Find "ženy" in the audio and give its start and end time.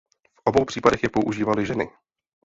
1.65-1.89